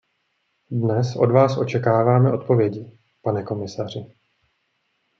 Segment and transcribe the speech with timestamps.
[0.71, 4.13] Dnes od Vás očekáváme odpovědi, pane komisaři.